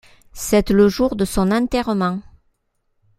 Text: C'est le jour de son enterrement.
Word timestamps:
C'est 0.33 0.71
le 0.71 0.89
jour 0.89 1.15
de 1.15 1.25
son 1.25 1.51
enterrement. 1.51 2.23